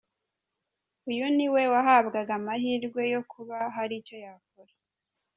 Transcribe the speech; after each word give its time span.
uyu 1.09 1.25
niwe 1.35 1.63
wahabwaga 1.73 2.31
amahirwe 2.39 3.01
yo 3.13 3.21
kuba 3.31 3.57
hari 3.75 3.93
icyo 4.01 4.15
yakora 4.25 4.73